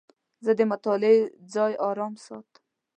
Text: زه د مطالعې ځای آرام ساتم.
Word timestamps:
زه 0.45 0.51
د 0.59 0.61
مطالعې 0.71 1.17
ځای 1.53 1.73
آرام 1.89 2.13
ساتم. 2.25 2.63